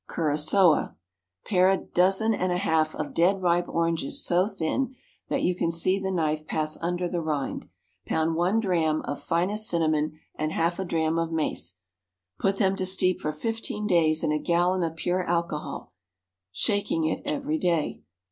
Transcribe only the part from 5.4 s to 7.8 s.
you can see the knife pass under the rind;